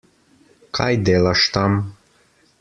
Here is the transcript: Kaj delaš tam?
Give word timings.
Kaj 0.79 0.87
delaš 1.11 1.45
tam? 1.59 1.79